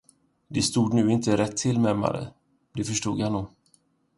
[0.47, 2.27] Det stod nu inte rätt till med Mari,
[2.73, 3.47] det förstod han nog.